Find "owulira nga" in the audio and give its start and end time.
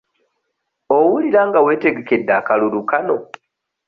0.97-1.59